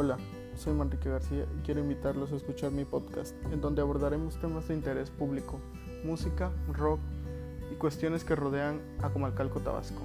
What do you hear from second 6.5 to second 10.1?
rock y cuestiones que rodean a Comalcalco, Tabasco.